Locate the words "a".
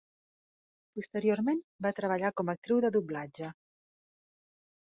2.53-2.57